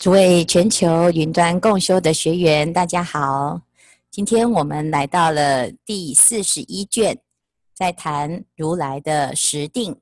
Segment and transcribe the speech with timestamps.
[0.00, 3.60] 诸位全球云端共修的学员，大家好。
[4.10, 7.20] 今天我们来到了第四十一卷，
[7.74, 10.00] 在谈如来的十定。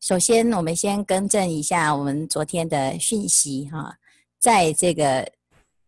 [0.00, 3.98] 首先，我们先更正一下我们昨天的讯息哈，
[4.38, 5.30] 在这个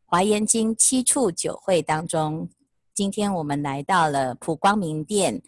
[0.05, 2.51] 华严经七处九会当中，
[2.93, 5.41] 今天我们来到了普光明殿，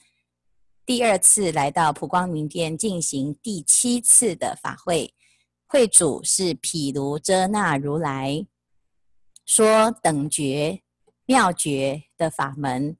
[0.87, 5.13] 第二次来到普光明殿进行第七次的法会。
[5.69, 8.47] 会主是毗卢遮那如来，
[9.45, 10.83] 说等觉
[11.25, 12.97] 妙觉的法门，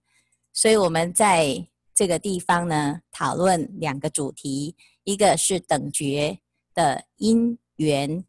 [0.53, 6.41] 所以我们在这个地方呢，讨论两个主题，一个是等觉
[6.75, 8.25] 的因缘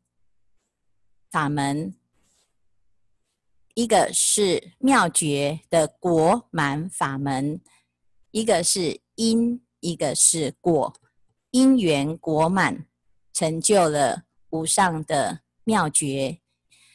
[1.32, 1.96] 法门，
[3.74, 7.60] 一个是妙觉的果满法门，
[8.30, 10.94] 一个是因，一个是果，
[11.50, 12.86] 因缘果满
[13.34, 14.27] 成就了。
[14.50, 16.40] 无上的妙觉，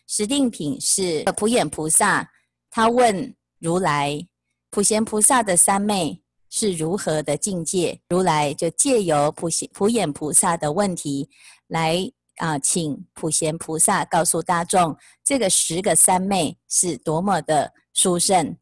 [0.07, 2.31] 十定品是普眼菩萨，
[2.71, 4.27] 他问如来：
[4.71, 8.01] 普贤菩萨的三昧是如何的境界？
[8.09, 11.29] 如来就借由普贤普眼菩萨的问题
[11.69, 18.57] 来啊，请普贤菩萨告诉大众，这个十个三昧是多么的殊胜。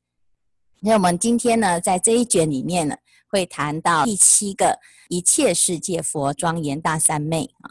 [0.81, 2.97] 那我们今天呢，在这一卷里面呢，
[3.29, 4.79] 会谈到第七个
[5.09, 7.71] 一切世界佛庄严大三昧啊。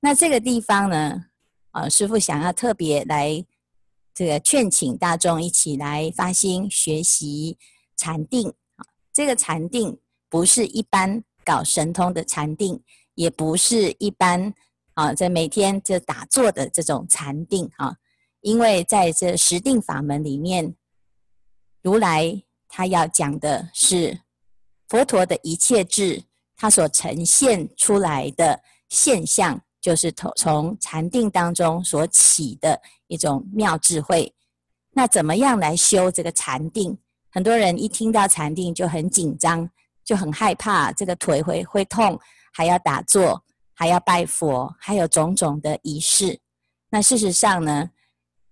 [0.00, 1.24] 那这个地方呢，
[1.72, 3.44] 啊，师傅想要特别来
[4.14, 7.58] 这个劝请大众一起来发心学习
[7.96, 8.86] 禅定啊。
[9.12, 12.80] 这个禅定不是一般搞神通的禅定，
[13.14, 14.54] 也不是一般
[14.94, 17.96] 啊在每天就打坐的这种禅定啊。
[18.40, 20.76] 因为在这十定法门里面，
[21.82, 24.20] 如来他要讲的是
[24.86, 26.22] 佛陀的一切智，
[26.56, 29.60] 他所呈现出来的现象。
[29.80, 34.32] 就是从从禅定当中所起的一种妙智慧。
[34.90, 36.98] 那怎么样来修这个禅定？
[37.30, 39.68] 很多人一听到禅定就很紧张，
[40.04, 42.18] 就很害怕，这个腿会会痛，
[42.52, 43.44] 还要打坐，
[43.74, 46.40] 还要拜佛，还有种种的仪式。
[46.90, 47.90] 那事实上呢，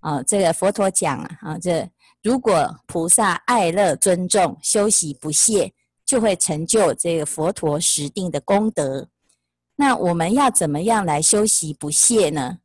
[0.01, 1.89] 啊，这个佛陀讲啊，这
[2.23, 5.73] 如果菩萨爱乐尊重，修习不懈，
[6.05, 9.09] 就会成就这个佛陀十定的功德。
[9.77, 12.59] 那我们要怎么样来修习不懈呢？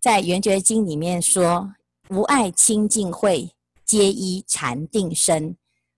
[0.00, 1.74] 在《圆觉经》里面说
[2.08, 3.50] ：“无爱清净慧，
[3.84, 5.54] 皆依禅定生。”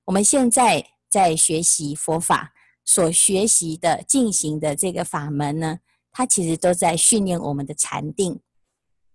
[0.06, 2.52] 我们现在在学习佛法，
[2.84, 5.78] 所学习的、进行的这个法门呢，
[6.10, 8.40] 它其实都在训练我们的禅定。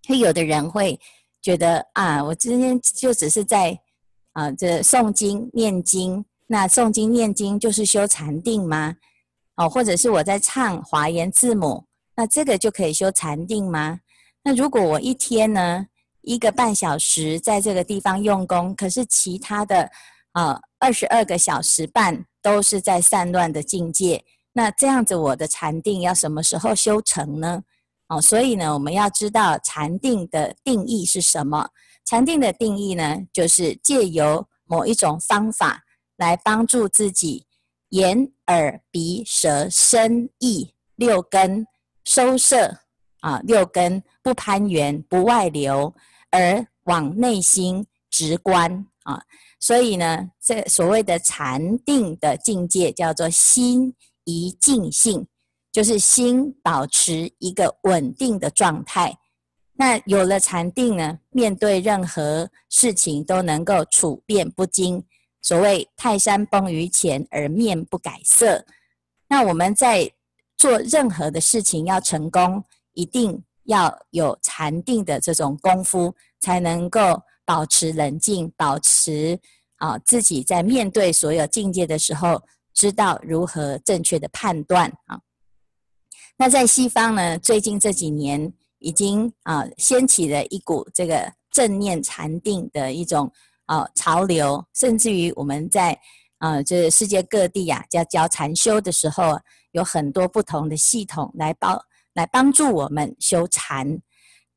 [0.04, 0.98] 所以有的人会
[1.42, 3.78] 觉得啊，我今天就只是在
[4.32, 8.96] 啊这诵经念经，那诵经念经就是修禅定吗？
[9.56, 11.86] 哦，或者是我在唱华严字母，
[12.16, 14.00] 那这个就可以修禅定吗？
[14.44, 15.88] 那如果我一天呢，
[16.22, 19.90] 一个半小时在这个地方用功，可是其他的
[20.34, 24.24] 啊二十二个小时半都是在散乱的境界，
[24.54, 27.64] 那这样子我的禅定要什么时候修成呢？
[28.08, 31.70] 哦，所以呢，我们要知道禅定的定义是什么？
[32.06, 35.84] 禅定的定义呢，就是借由某一种方法
[36.18, 37.45] 来帮助自己。
[37.96, 41.66] 眼、耳、鼻、舌、身、意六根
[42.04, 42.80] 收摄
[43.22, 45.96] 啊，六根不攀缘，不外流，
[46.30, 49.22] 而往内心直观啊。
[49.62, 53.96] 所以呢，这所谓的禅定的境界叫做心
[54.26, 55.26] 一静性，
[55.72, 59.18] 就是心保持一个稳定的状态。
[59.78, 65.02] 那有了禅定呢，面对任何事情都能够处变不惊。
[65.46, 68.66] 所谓泰山崩于前而面不改色，
[69.28, 70.12] 那我们在
[70.58, 72.64] 做任何的事情要成功，
[72.94, 79.40] 一定要有禅定的这种功夫，才能够保持冷静，保持
[79.76, 82.42] 啊自己在面对所有境界的时候，
[82.74, 85.22] 知道如何正确的判断啊。
[86.38, 93.32] 那在西方呢，最近这几年已经啊掀起了一股这个正念禅定的一种。
[93.66, 96.00] 啊，潮流，甚至于我们在
[96.38, 99.40] 啊，这世界各地呀、啊，在教禅修的时候，
[99.72, 101.80] 有很多不同的系统来帮
[102.14, 104.00] 来帮助我们修禅。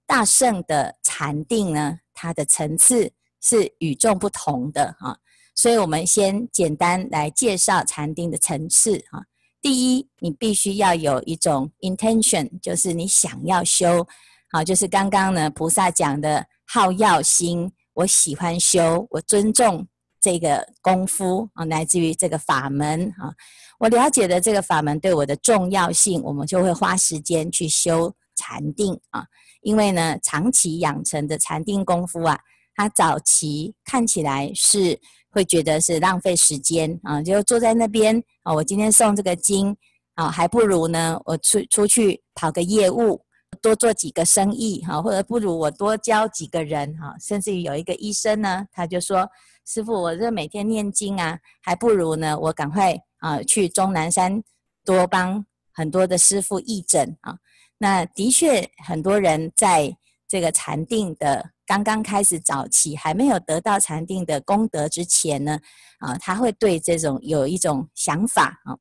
[0.07, 5.17] 大圣的禅定呢，它的层次是与众不同的、啊。
[5.55, 9.23] 所以我们先简单来介绍禅定的层次、啊。
[9.61, 14.07] 第一，你必须要有一种 intention，就是你想要修，
[14.53, 17.73] 好、就是刚刚呢菩萨讲的好要心。
[17.99, 19.85] 我喜欢修，我尊重
[20.21, 23.35] 这个功夫啊，来自于这个法门啊。
[23.81, 29.25] 我了解的这个法门对我的重要性，我们就会花时间去修禅定啊，
[29.63, 32.39] 因为呢，长期养成的禅定功夫啊，
[32.77, 34.97] 他早期看起来是
[35.29, 39.77] 会觉得是浪费时间啊，就坐在那边啊，我今天诵这个经
[40.15, 43.21] 啊，还不如呢，我出出去跑个业务，
[43.61, 49.29] 多做几个生意哈，或者不如我多教几个人哈，甚至于有一个医生呢，他就说，
[49.67, 54.43] 师父，我这每天念经啊，还不如呢，我赶快啊去终南山
[54.85, 57.37] 多帮很多的师父义诊啊。
[57.79, 59.97] 那的确，很多人在
[60.29, 65.59] 这个禅定的刚刚开始早期，还没有得到禅定的功德之前呢，
[65.99, 68.77] 啊，他会对这种有一种想法啊。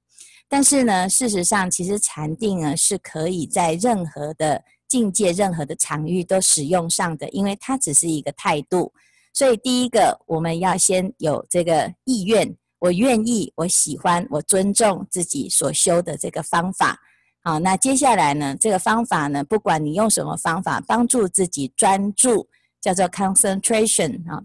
[0.50, 8.94] 但是呢，事实上，其实禅定呢是可以在任何的境界、任何的场域都使用上的，因为它只是一个态度。
[9.34, 17.00] 所以，第一个，我们要先有这个意愿，我愿意，我喜欢，我尊重自己所修的这个方法。
[17.44, 22.48] 好，那接下来呢，这个方法呢，不管你用什么方法，帮助自己专注，
[22.82, 24.42] 叫做 concentration 啊。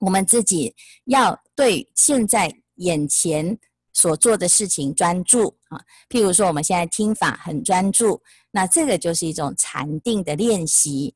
[0.00, 0.74] 我们自己
[1.06, 3.58] 要对现在眼前
[3.94, 5.80] 所做的事情专注啊。
[6.10, 8.20] 譬如说，我们现在听法很专注，
[8.50, 11.14] 那这个就是一种禅定的练习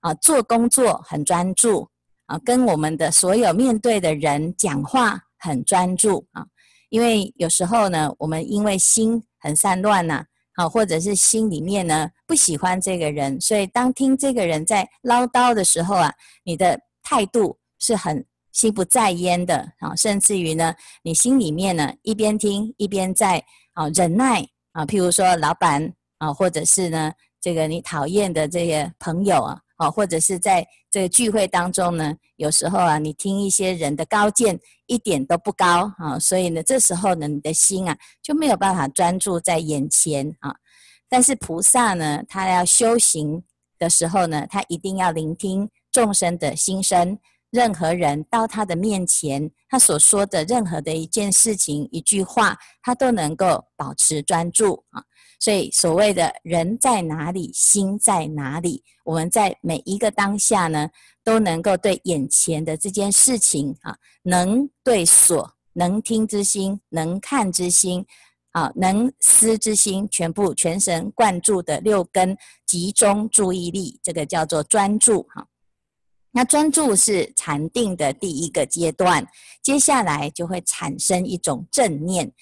[0.00, 0.14] 啊。
[0.14, 1.86] 做工作很专注。
[2.26, 6.46] 啊，跟我们的所有面对的人讲话很专注啊，
[6.88, 10.24] 因为有时候呢，我们因为心很散乱呐，
[10.54, 23.44] 啊，或者是心里面呢不喜欢这个人，所以当听这个人在唠叨的时候啊，你的态度是很心不在焉的啊，甚至于呢，你心里面呢一边听一边在
[23.74, 29.60] 啊忍耐啊，譬如说老板啊，或者是呢这个你讨厌的这些朋友啊。
[29.82, 40.54] 哦，或者是在这个聚会当中呢，有时候啊，你听一些人的高见一点都不高啊，所以呢，这时候呢，你的心啊就没有办法专注在眼前啊。
[41.08, 43.42] 但是菩萨呢，他要修行
[43.78, 47.18] 的时候呢，他一定要聆听众生的心声，
[47.50, 55.02] 任何人到他的面前，他所说的任何的一件事情、一句话，他都能够保持专注啊。
[55.40, 60.88] 所以，所谓的人在哪里，心在哪里，我们在每一个当下呢，
[61.24, 68.04] 都能够对眼前的这件事情啊，能对所、能听之心、能看之心，
[68.52, 72.36] 啊，能思之心，全部全神贯注的六根
[72.66, 75.46] 集中注意力，这个叫做专注哈。
[76.32, 79.26] 那专注是禅定的第一个阶段，
[79.62, 82.32] 接下来就会产生一种正念。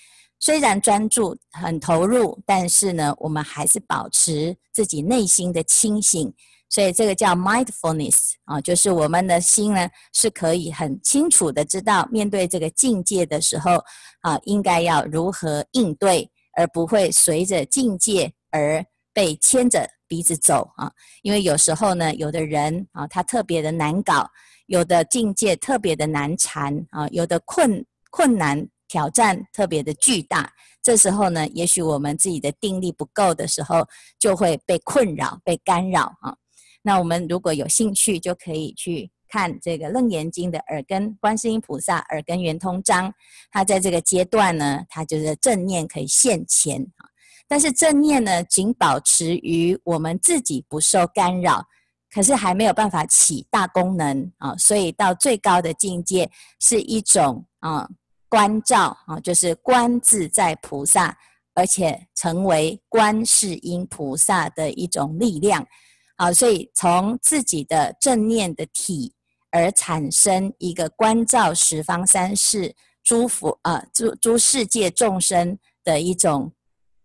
[0.41, 6.33] 虽然专注很投入，但是呢，我们还是保持自己内心的清醒，
[6.69, 13.83] 所以这个叫 mindfulness 啊，就是我们的心呢是可以很清楚的知道面对这个境界的时候
[14.21, 20.91] 啊，应该要如何应对，而不会随着境界而被牵着鼻子走啊。
[21.23, 24.29] 因为有时候呢，有的人啊，他特别的难搞，
[24.67, 28.69] 有的境界特别的难缠啊，有的困困难。
[28.91, 30.51] 挑战特别的巨大，
[30.83, 33.87] 这时候呢，也许我们自己的定力不够的时候，
[34.19, 36.35] 就会被困扰、被干扰啊。
[36.81, 43.13] 那我们如果有兴趣，就可以去看这个《楞严经》的耳根观世音菩萨耳根圆通章。
[43.51, 47.05] 他在这个阶段呢，他就是正念可以现前啊。
[47.49, 51.67] 但是正念呢，仅保持于我们自己不受干扰，
[52.13, 54.55] 可是还没有办法起大功能啊。
[54.57, 57.89] 所以到最高的境界是一种啊。
[58.31, 61.17] 观照啊，就是观自在菩萨，
[61.55, 65.67] 而且成为观世音菩萨的一种力量。
[66.19, 69.15] 好，所以从自己的正念的体
[69.51, 76.53] 而产生一个观照十方三世诸佛啊，诸诸世界众生的一种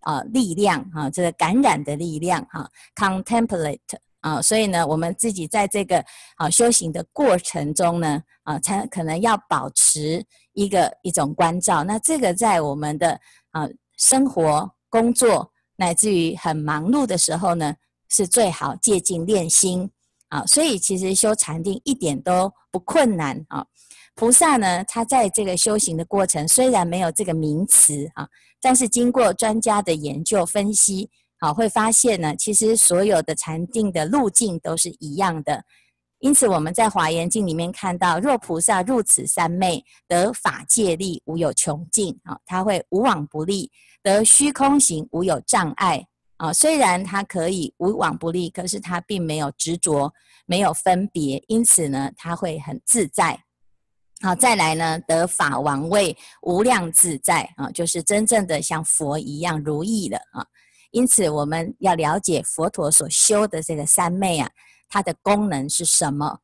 [0.04, 3.80] 啊力量啊，这个感染的力量哈，contemplate
[4.22, 6.04] 啊，所以呢，我们自己在这个
[6.38, 10.26] 啊修行的过程中呢，啊，才可能要保持。
[10.56, 13.20] 一个一种关照，那这个在我们的
[13.50, 13.68] 啊
[13.98, 17.74] 生活、工作，乃至于很忙碌的时候呢，
[18.08, 19.90] 是最好借境练心
[20.30, 20.46] 啊。
[20.46, 23.66] 所以其实修禅定一点都不困难啊。
[24.14, 28.28] 菩萨呢，他在这个修行的过程，虽然没有这个名词啊，
[28.64, 35.66] 但是经过专家的研究分析，啊，会发现呢，其实所有的禅定的路径都是一样的。
[36.20, 43.70] 因此，我们在《华严经》里面看到，若菩萨入此三昧，得法界力，无有穷尽啊，他会无往不利；
[44.02, 46.54] 得虚空行，无有障碍啊。
[46.54, 50.14] 虽然他可以无往不利，可是他并没有执着，
[50.46, 53.44] 没有分别，因此呢，他会很自在。
[54.24, 60.48] 好，再来呢，得法王位，无量自在啊，就是真正的像佛一样如意了啊。
[60.92, 64.50] 因此我们要了解佛陀所修的这个三昧啊，
[64.88, 66.40] 它的功能是什么？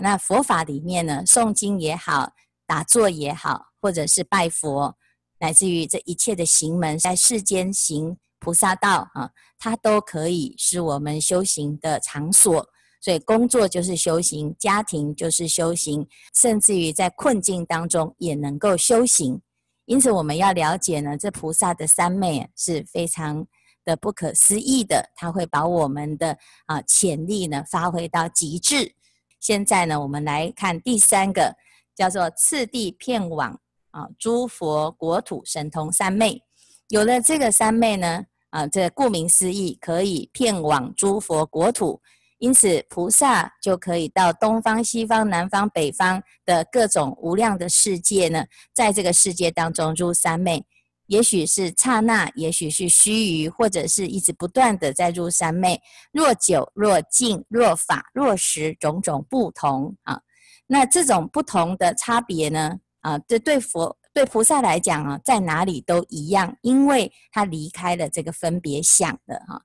[0.00, 2.34] 那佛法里面呢，诵经也好，
[2.68, 4.96] 打坐也好，或者是拜佛，
[5.40, 12.68] 乃至于这一切的行门，在世间行菩萨道啊，它都可以是我们修行的场所。
[13.00, 19.40] 所以工作就是修行，家庭就是修行，甚至于在困境当中也能够修行。
[19.86, 23.46] 因此，我们要了解呢，这菩萨的三昧是非常
[23.84, 26.36] 的不可思议的，它会把我们的
[26.66, 28.92] 啊潜力呢发挥到极致。
[29.40, 31.56] 现在呢，我们来看第三个，
[31.94, 33.58] 叫做次第遍往
[33.92, 36.42] 啊诸佛国土神通三昧。
[36.88, 42.02] 有了这个三昧呢，啊，这顾名思义，可以片往诸佛国土。
[42.38, 50.64] 因此，菩萨就可以到东方、西方、南方、北方的各种无量的世界呢，在这个世界当中入三昧，
[51.06, 55.80] 也许是刹那，也许是须臾，或者是一直不断的在入三昧。
[56.12, 60.20] 若久若近，若法若实，种种不同啊。
[60.68, 62.78] 那这种不同的差别呢？
[63.00, 69.62] 啊，这对佛对菩萨来讲啊，在哪里都一样，因为他离开了这个分别相的哈。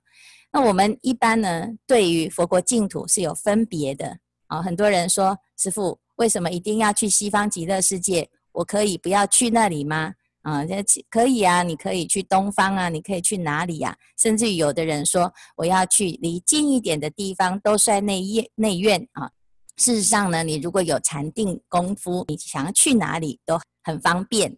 [0.56, 4.62] 那我们一般呢，对于佛国净土是有分别的啊。
[4.62, 8.30] 很多人说，师父为什么一定要去西方极乐世界？
[8.52, 10.14] 我可以不要去那里吗？
[10.42, 10.76] 啊，这
[11.10, 13.96] 可以啊，你可以去东方啊，你可以去哪里呀？
[14.16, 19.28] 甚至于有的人说，我要去离近一点的地方，都算内院内院啊。
[19.76, 24.56] 事实上呢，你如果有禅定功夫，你想要去哪里都很方便。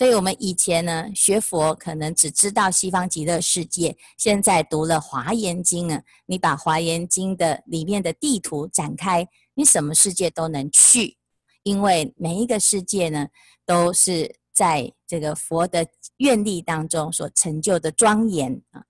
[0.00, 3.94] 所以，我们以前呢学佛，可能只知道西方极乐世界。
[4.16, 11.18] 现在读了《华严经》呢，你把《华严经》的里面的地图展开，你什么世界都能去，
[11.64, 13.26] 因为每一个世界呢，
[13.66, 18.82] 都是在这个佛的愿力当中所成就的庄严啊。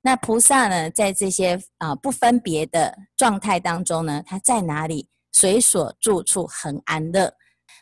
[0.00, 7.34] 那菩萨呢，在这些啊不分别的状态当中呢，他在哪里，随所住处恒安乐。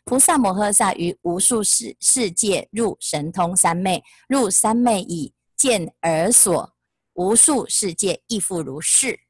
[0.05, 6.75] 菩萨摩诃萨于无数世世界入神通三昧，入三昧以见尔所，
[7.15, 9.21] 无数世界亦复如是。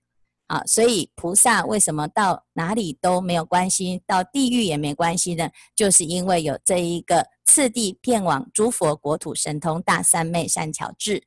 [0.46, 5.48] 啊，所以菩萨为什么到哪里都没有关系，到地狱也没关系呢？
[5.74, 11.22] 就是因为有这一个次第遍往诸佛国土神通大三昧善巧智。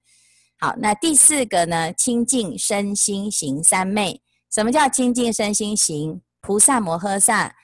[0.60, 1.92] 好，那第四个呢？
[1.94, 4.22] 清净身心行三昧。
[4.52, 6.22] 什么叫清净身心行？
[6.42, 7.56] 菩萨摩诃萨。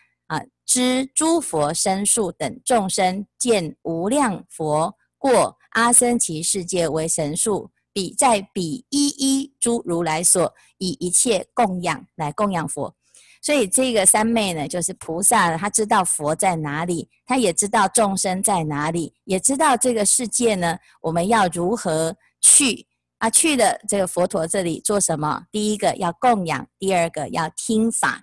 [0.74, 12.96] 知诸佛身数等众生见无量佛过阿僧祇世界为神数，彼在彼一一诸如来所以一切供养来供养佛。
[13.42, 22.88] 所以这个三昧呢，就是菩萨他知道佛在哪里，他也知道众生在哪里，也知道这个世界呢，我们要如何去
[23.18, 23.30] 啊？
[23.30, 25.48] 去了这个佛陀这里做什么？
[25.52, 28.22] 第一个要供养，第二个要听法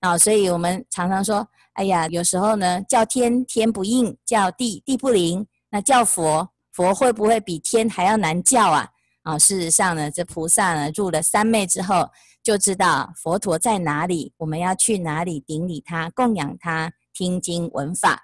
[0.00, 0.16] 啊。
[0.16, 1.46] 所以我们常常说。
[1.74, 8.88] 哎呀，有时候呢，叫天天不应，叫地地不灵，那叫佛佛会不会比天还要难叫啊？
[9.22, 12.08] 啊，事实上呢，这菩萨呢入了三昧之后，
[12.42, 18.22] 就知道佛陀在哪里，我们要去哪里顶礼他、供养他、听经闻法。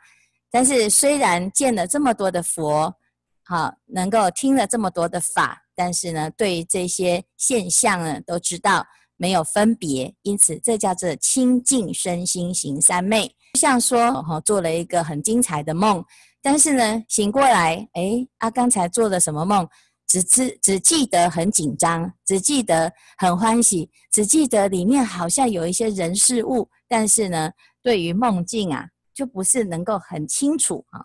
[0.51, 2.95] 但是虽然见了这么多的佛，
[3.43, 8.87] 好，能够听了这么多的法，但是呢，对这些现象呢，都知道。
[9.21, 13.29] 没有分别，因此这叫做清净身心行三昧。
[13.53, 16.03] 就像说，哈，做了一个很精彩的梦，
[16.41, 19.69] 但是呢，醒过来，哎，啊，刚才做的什么梦？
[20.07, 31.05] 只知只记得很紧张，只记得很欢喜，只记得里面好像有一些人事物，但是呢，对于梦境啊，就不是能够很清楚啊。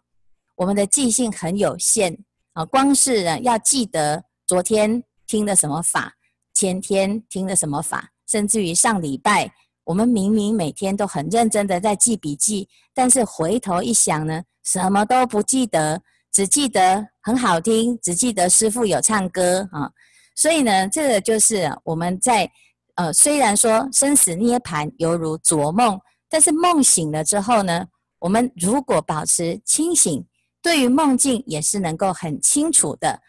[0.56, 2.18] 我们的记性很有限
[2.54, 6.14] 啊，光是呢要记得昨天听的什么法。
[6.56, 9.52] 前天听了什么法，甚至于上礼拜，
[9.84, 19.92] 我们明明每天都很认真的在记笔记，但是回头一想呢，什么都不记得，只记得很好听，只记得师傅有唱歌啊。
[20.34, 22.50] 所以呢，这个就是我们在
[22.96, 27.86] 呃，虽然说生死涅槃犹如昨梦，但是梦醒了之后呢，
[28.20, 30.26] 我们如果保持清醒，
[30.62, 33.22] 对于梦境也是能够很清楚的。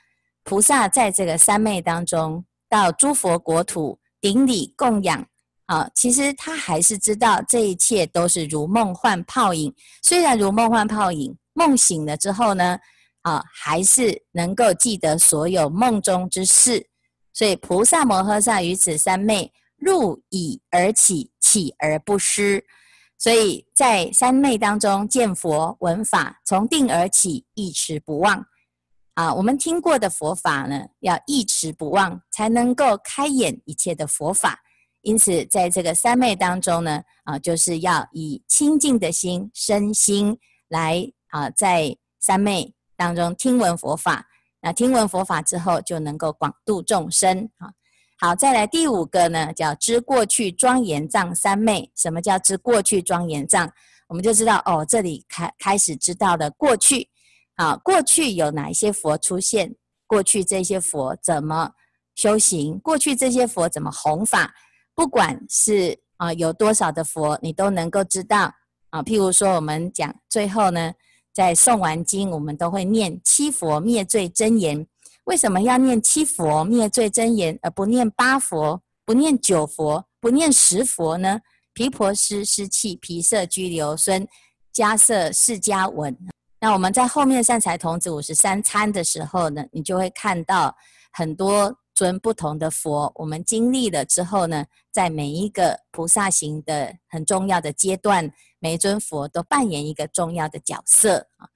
[0.45, 2.45] 菩萨在这个三昧当中。
[2.69, 5.27] 到诸佛国土顶礼供养，
[5.67, 9.75] 啊，其实他还是知道这一切都是如梦幻泡影。
[10.03, 12.79] 虽然如梦幻泡影，梦醒了之后呢，
[13.23, 16.89] 啊，还是能够记得所有梦中之事。
[17.33, 22.65] 所以菩萨摩诃萨于此三昧入已而起，起而不失。
[23.19, 28.45] 所以在三昧当中见佛闻法，从定而起，一持不忘。
[29.17, 34.61] 啊，我们听过的佛法呢，要一持不忘，才能够开眼一切的佛法。
[35.01, 40.37] 因此，在这个三昧当中呢，啊，就是要以清净的心、身心
[40.69, 44.27] 来啊，在三昧当中听闻佛法。
[44.61, 47.71] 那听闻佛法之后，就能够广度众生啊。
[48.19, 51.91] 好，再来第五个呢，叫知过去庄严藏三昧。
[51.97, 53.73] 什么叫知过去庄严藏？
[54.09, 57.09] 我们就知道哦，这里开开始知道的过去
[57.57, 59.75] 啊，过去有哪一些佛出现？
[60.07, 61.73] 过去这些佛怎么
[62.15, 62.79] 修行？
[62.79, 64.55] 过去这些佛怎么弘法？
[64.95, 68.55] 不管是啊有多少的佛，你都能够知道
[68.91, 69.03] 啊。
[69.03, 70.93] 譬如说，我们讲最后呢，
[71.35, 74.87] 在诵完经，我们都会念七佛灭罪真言。
[75.25, 81.41] 为什么要念七佛灭罪真言，而不念八佛、不念九佛、不念十佛呢？
[81.75, 84.27] 毗婆尸、尸弃、毗舍、拘留孙、
[84.73, 86.17] 迦叶、释迦文。
[86.61, 90.77] 那我们在后面善财童子五十三参的时候呢，你就会看到
[91.13, 91.77] 很多。
[91.97, 101.49] 尊不同的佛，我们经历了之后呢，在每一个菩萨行的很重要的阶段，每一尊佛都扮演一个重要的角色啊。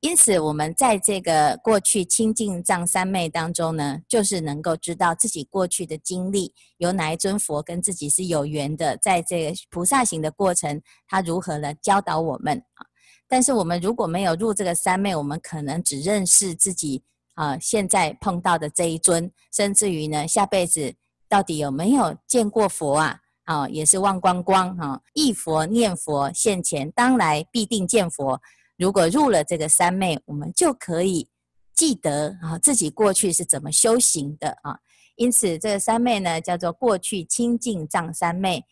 [0.00, 12.84] 因此，我们在这个过去清净藏三昧当中呢，就是能够知道自己过去的经历，有哪一尊佛跟自己是有缘的，在这个菩萨行的过程，他如何来教导我们啊？
[13.28, 17.02] 但是，我们如果没有入这个三昧，我们可能只认识自己。
[17.34, 20.94] 啊，现在碰到的这一尊，甚至于呢，下辈子
[21.28, 23.18] 到底有没有见过佛啊？
[23.42, 25.02] 啊，也是忘光光哈。
[25.14, 28.40] 忆佛念佛现前，当来必定见佛。
[28.76, 31.28] 如果入了这个三昧，我们就可以
[31.74, 34.78] 记得啊，自己过去是怎么修行的啊。
[35.16, 38.64] 因此，这个三昧呢，叫做过去清净藏三昧。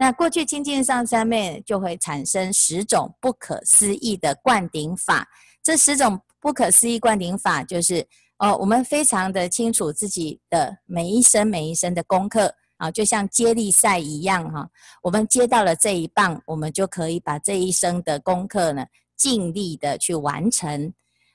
[0.00, 5.28] 那过去清净上三昧就会产生十种不可思议的灌顶法。
[5.62, 6.20] 这十种。
[6.42, 8.02] 不可思议灌顶法就是
[8.38, 14.66] 哦，我们非常的清楚自己的每一生每一生的功课啊，就像接力赛一样哈。
[15.02, 18.86] 我们接到了这一棒，我们就可以把这一生的功课呢
[19.18, 20.90] 尽力的去完成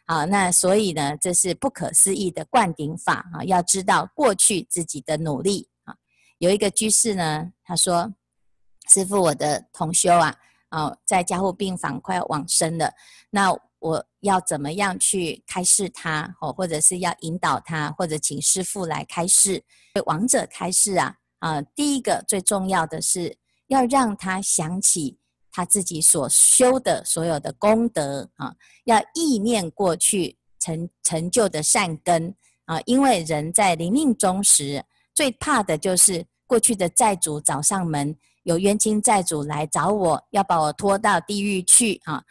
[0.08, 0.26] 啊。
[0.26, 3.44] 那所以呢，这是不可思议的灌顶法啊。
[3.44, 5.94] 要知道过去自己的努力啊。
[6.40, 8.12] 有一个居士呢，他说
[8.94, 10.36] ：“师父，我的同修啊，
[10.72, 12.94] 哦，在加护病房快要往生了，
[13.30, 21.62] 那。”我要怎么样去开示他，哦，或者是要引导他，或者请师父来开示，为亡者开示啊啊！
[21.76, 25.16] 第一个最重要的是要让他想起
[25.52, 32.34] 他自己所修的所有的功德啊，要忆念过去成成就的善根
[32.66, 42.24] 啊，因为人在临命终时最怕的就是过去的债主找上门，有冤亲债主来找我，要把我拖到地狱去啊。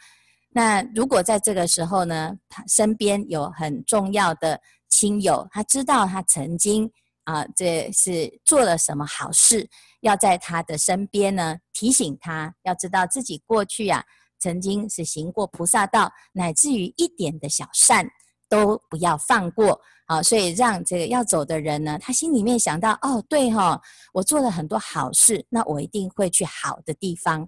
[0.49, 6.91] 那如果在这个时候呢，他身边有很重要的亲友，他知道他曾经
[7.25, 9.67] 啊、这是做了什么好事，
[10.01, 14.03] 要在他的身边呢提醒他，要知道自己过去啊
[14.39, 18.07] 曾经是行过菩萨道，乃至于一点的小善
[18.49, 20.21] 都不要放过啊。
[20.21, 23.81] 所以让这个要走的人呢，他心里面想到哦，对哈、哦，
[24.13, 27.47] 我做了很多好事，那我一定会去好的地方。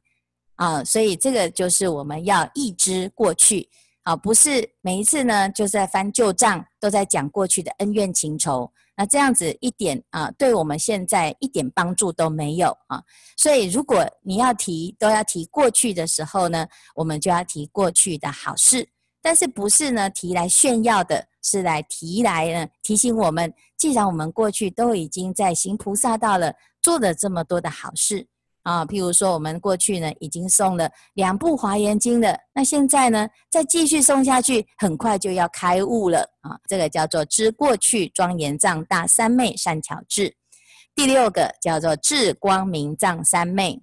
[0.55, 3.69] 啊，所以这个就是我们要忆知过去
[4.01, 12.99] 啊，不是每一次呢就在翻旧账，都在讲过去的恩怨情仇，那这样子一点啊，对我们现在一点帮助都没有啊。
[13.37, 18.89] 所以如果你要提，都要提过去的时候呢，我们就要提过去的好事，
[19.27, 28.25] 但是不是呢提来炫耀的，是来提来呢提醒我们，既然我们过去都已经在行菩萨道了，做了这么多的好事。
[28.63, 36.57] 啊，譬如说，我们过去呢已经送了两部华严经了，那现在呢再继续送下去，很快就要开悟了啊！
[36.69, 40.33] 这个叫做知过去庄严藏大三昧善巧智。
[40.95, 43.81] 第六个叫做智光明藏三昧，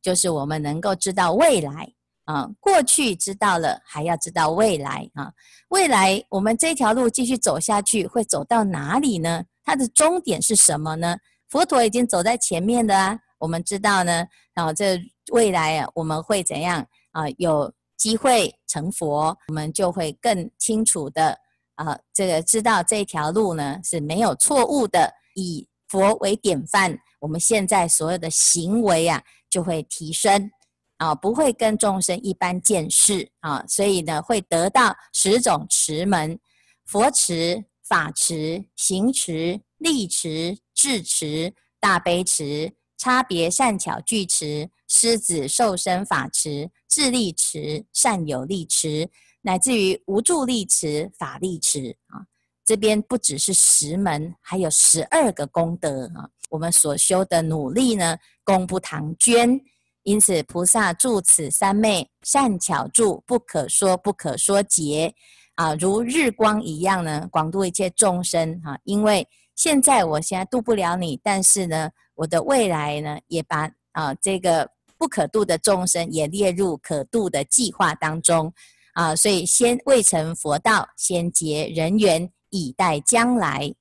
[0.00, 1.92] 就是我们能够知道未来
[2.26, 5.32] 啊，过去知道了，还要知道未来啊。
[5.70, 9.44] 未来我们这条路继续走下去，会走到哪里呢？
[9.64, 11.16] 它的终点是什么呢？
[11.48, 13.18] 佛陀已经走在前面的啊。
[13.38, 15.00] 我们知道呢，啊，这
[15.32, 17.28] 未来啊，我们会怎样啊？
[17.38, 21.38] 有机会成佛，我们就会更清楚的
[21.74, 25.12] 啊，这个知道这条路呢是没有错误的。
[25.34, 30.50] 以佛为典范，我们现在所有的行为啊，就会提升
[30.96, 36.38] 啊，不会跟众生一般见识啊，所以呢，会得到十种持门：
[36.84, 42.74] 佛持、法持、行持、力持、智持、大悲持。
[42.98, 49.10] 差别善巧具持、狮子受身法持、智力持、善有力持，
[49.42, 52.24] 乃至于无助力持、法力持啊！
[52.64, 56.30] 这边不只是十门，还有十二个功德啊！
[56.48, 59.60] 我们所修的努力呢，功不唐捐。
[60.06, 65.12] 因此，菩萨住此三昧，善巧住，不可说不可说劫
[65.56, 68.78] 啊，如日光一样呢，广度一切众生啊！
[68.84, 78.52] 因为现在我现在度不了你，但是呢，我的未来呢，也把啊这个不可度的众生也列入可度的计划当中
[78.94, 82.30] 啊，所以先未成佛道，先结人缘。
[82.50, 83.74] 以待将来，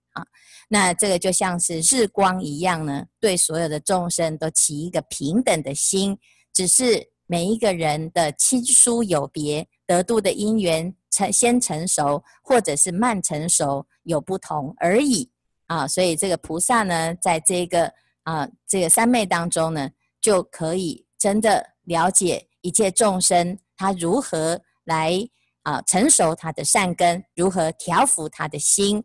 [0.67, 6.17] 那这个就像是日光一样呢，对所有的众生都起一个平等的心，
[6.54, 15.30] 只是每一个人的亲疏有别，得度的因缘成先成熟，或者是慢成熟有不同而已
[15.67, 15.88] 啊。
[15.88, 17.91] 所以这个菩萨呢，在这个
[18.23, 25.30] 啊这个三昧当中呢，就可以真的了解一切众生他如何来。
[25.65, 29.04] 啊，成熟他的善根，如何调伏他的心，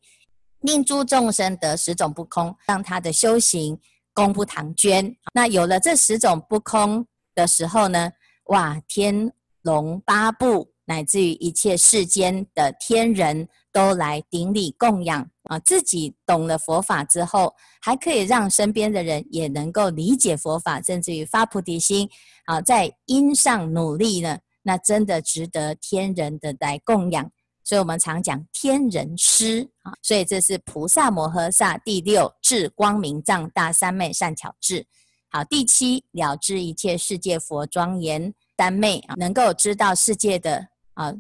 [0.61, 3.79] 令诸众生得十种不空，让他的修行
[4.13, 5.17] 功不唐捐。
[5.33, 8.11] 那有了这十种不空的时候呢，
[8.47, 15.59] 哇，天龙八部乃至于一切世间的天人都来顶礼供养啊！
[15.61, 22.09] 自己懂了佛法之后，还可以让身边的人也能够理解佛法，甚至于发菩提心
[22.45, 24.39] 啊，在因上努力呢。
[24.63, 27.31] 那真的值得天人的来供养，
[27.71, 34.85] 所以我们常讲天人师啊，所以这是菩萨摩诃萨第六智光明藏大三昧善巧智。
[35.31, 41.15] 好，第七了知一切世界佛庄严三昧啊，能够知道世界的啊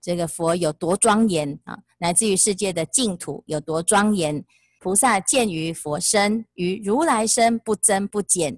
[0.00, 4.44] 这个佛有多庄严啊，乃至于世界的净土有多庄严。
[4.78, 8.56] 菩萨见于佛身，于如来身不增不减，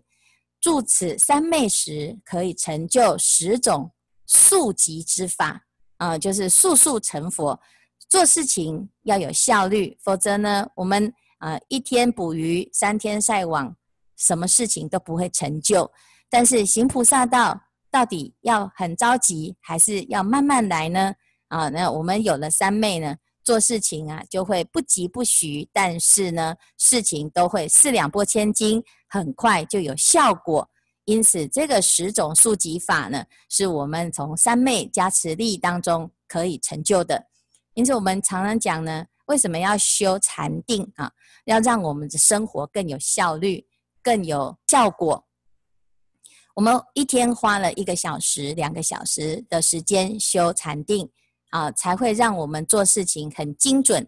[0.61, 3.91] 住此三昧时，可以成就十种。
[4.31, 5.63] 速疾之法、
[5.99, 7.61] 呃，就是速速成佛。
[8.09, 13.77] 做事情要有效率，否则呢，我们啊、一天捕鱼，三天晒网，
[14.17, 15.91] 什么事情都不会成就。
[16.31, 21.13] 但是行菩萨道，到底要很着急，还是要慢慢来呢？
[21.49, 30.69] 啊，那我们有了三昧呢，做事情啊就会不疾不徐，但是呢，事情都会四两拨千斤，很快就有效果。
[31.09, 37.29] 因此，这个十种速疾法呢，是我们从三昧加持力当中可以成就的。
[37.73, 41.11] 因此，我们常常讲呢，为什么要修禅定啊？
[41.47, 43.67] 要让我们的生活更有效率、
[44.03, 45.25] 更有效果。
[46.55, 51.09] 我们一天花了一个小时、两个小时的时间修禅定
[51.49, 54.07] 啊，才会让我们做事情很精准，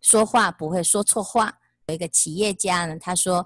[0.00, 1.58] 说话不会说错话。
[1.86, 3.44] 有一个企业家呢，他说。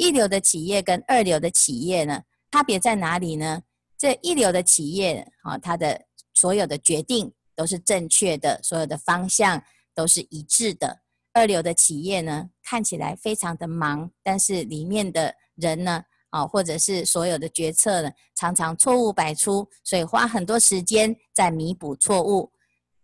[0.00, 3.62] 一流的企业跟二流的企业呢，差别在哪里呢？
[3.98, 9.62] 这一流的企业啊，它的所有的决定都是正确的，所有的方向
[9.94, 11.02] 都是一致的。
[11.34, 22.50] 二流的企业呢，看起来非常的忙，但是里面的人呢，啊，或者是所有的决策呢，常常错误百出，所以花很多时间在弥补错误。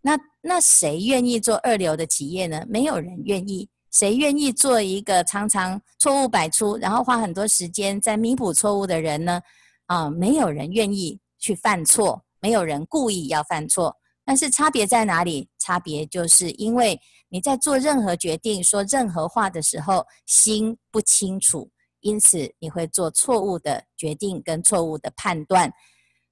[0.01, 2.65] 那那谁愿意做二流的企业呢？
[2.67, 3.69] 没有人愿意。
[3.99, 9.41] 谁愿意做一个常常错误百出，然后花很多时间在弥补错误的人呢？
[9.87, 13.97] 啊，没有人愿意去犯错，没有人故意要犯错。
[14.23, 15.49] 但是差别在哪里？
[15.59, 25.73] 差别就是因为你在做任何决定、说任何话的时候，心不清楚，因此你会做错误的决定跟错误的判断。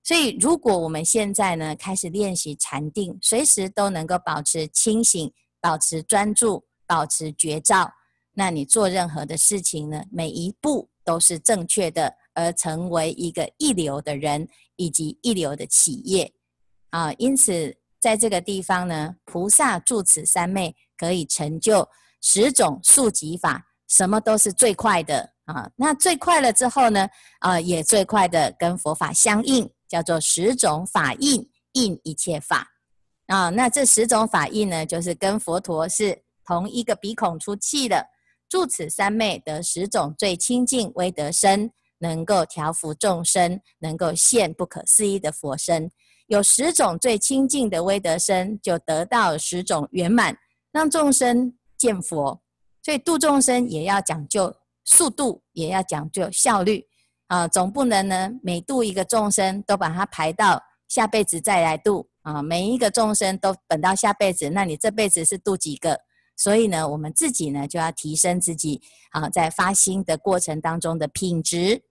[0.02, 6.62] 所以，如果我们现在呢，开始练习禅定，随时都能够保持清醒，保持专注。
[6.86, 7.92] 保持觉照，
[8.32, 16.32] 那你做任何的事情呢，每一步都是正确的，而成为一个一流的人以及一流的企业
[16.90, 17.12] 啊。
[17.14, 21.88] 因此，在这个地方呢，菩萨住此三昧，可以成就
[22.20, 25.70] 十种速疾法，什么都是最快的啊。
[25.76, 32.66] 那最快了之后呢，啊，也最快的跟佛法相应，叫做十种法印，印一切法
[33.28, 33.48] 啊。
[33.50, 36.23] 那这十种法印呢，就是跟佛陀是。
[36.46, 38.08] 同一个鼻孔出气的，
[38.48, 45.90] 住此三昧得十种最清净威德身，能够调伏众生，能够现不可思议的佛身。
[46.26, 50.36] 有十种最清净的威德身，就得到十种圆满，
[50.72, 52.40] 让众生见佛。
[52.82, 54.54] 所以度众生也要讲究
[54.84, 56.86] 速度，也要讲究效率
[57.28, 57.48] 啊！
[57.48, 62.42] 总不能呢，每度一个众生都把它排到下辈子再来度啊！
[62.42, 66.00] 每一个众生都等到下辈子，那你这辈子是度几个？
[66.36, 71.82] 所以呢，我们自己呢就要提升自己啊，在发心的过程当中的品质。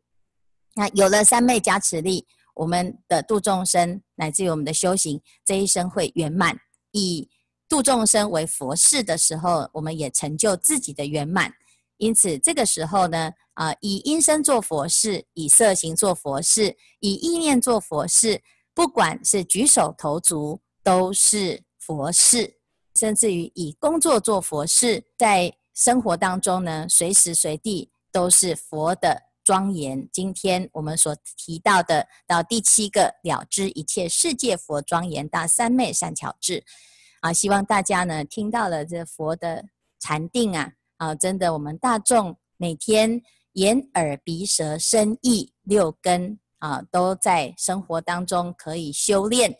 [0.75, 2.25] 那有了三昧加持力，
[2.55, 6.57] 我们的度众生乃至于我们的修行，这一生会圆满。
[6.91, 7.29] 以
[7.69, 11.51] 度众生为佛事的时候，我们也成就自己的圆满。
[11.97, 18.41] 因此，这个时候呢，啊、以音声做佛事，以色行做佛事，以意念做佛事，
[18.73, 22.57] 不管是举手投足都是佛事，
[23.03, 30.07] 甚至于以工作做佛事，在生活当中呢，随时随地都是佛的庄严。
[30.09, 36.63] 今天我们所提到的到第七个了知一切世界佛庄严大三昧善巧智，
[37.19, 39.65] 啊，希望大家呢听到了这佛的
[39.99, 40.71] 禅定啊。
[40.95, 43.21] 啊，真的，我们大众每天
[43.55, 49.53] 眼耳鼻舌身意六根啊，都在生活当中可以修炼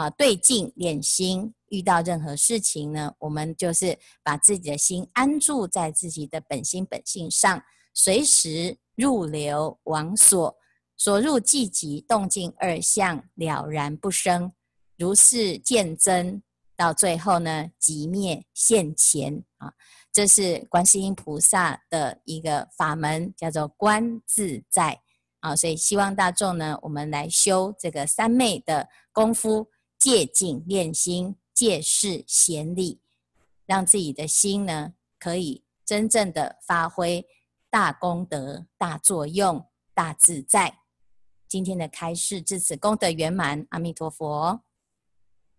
[0.00, 1.52] 啊，对镜练心。
[1.68, 10.56] 遇到任何事情呢，我们就是把自己的心安住在自己的本心本性上，随时入流往所，
[10.96, 14.52] 所入寂寂，动静二相了然不生，
[14.96, 16.42] 如是见真，
[16.74, 19.72] 到最后呢，即灭现前啊。
[20.12, 25.00] 这是观世音菩萨的一个法门，叫做观自在
[25.38, 29.69] 啊，所以希望大众呢，我们来修这个三昧的功夫，
[30.00, 33.02] 借境练心，借事显力，
[33.66, 37.26] 让自己的心呢，可以真正的发挥
[37.68, 40.78] 大功德、大作用、大自在。
[41.46, 44.62] 今天的开示至此功德圆满，阿弥陀佛。